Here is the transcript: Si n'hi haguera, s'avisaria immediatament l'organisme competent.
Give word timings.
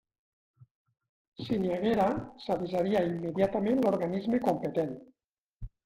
Si 1.43 1.59
n'hi 1.59 1.75
haguera, 1.77 2.09
s'avisaria 2.47 3.05
immediatament 3.13 3.87
l'organisme 3.87 4.45
competent. 4.51 5.01